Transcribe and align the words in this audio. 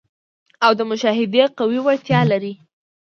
او 0.65 0.71
د 0.79 0.81
مشاهدې 0.91 1.43
قوي 1.57 1.79
وړتیا 1.81 2.19
ولري. 2.25 2.53